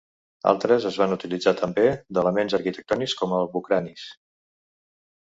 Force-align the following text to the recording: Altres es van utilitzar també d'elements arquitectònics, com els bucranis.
Altres 0.51 0.85
es 0.89 0.95
van 1.01 1.11
utilitzar 1.15 1.51
també 1.59 1.83
d'elements 2.17 2.55
arquitectònics, 2.59 3.13
com 3.19 3.35
els 3.41 3.51
bucranis. 3.57 4.07